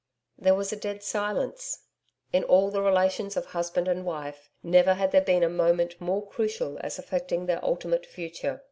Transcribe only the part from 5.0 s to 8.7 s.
there been a moment more crucial as affecting their ultimate future.